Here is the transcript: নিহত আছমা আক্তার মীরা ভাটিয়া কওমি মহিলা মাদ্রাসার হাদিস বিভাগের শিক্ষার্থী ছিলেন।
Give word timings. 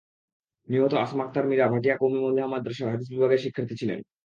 নিহত 0.67 0.93
আছমা 1.03 1.23
আক্তার 1.25 1.45
মীরা 1.49 1.65
ভাটিয়া 1.73 1.95
কওমি 1.97 2.19
মহিলা 2.23 2.51
মাদ্রাসার 2.53 2.91
হাদিস 2.91 3.07
বিভাগের 3.13 3.43
শিক্ষার্থী 3.45 3.75
ছিলেন। 3.81 3.99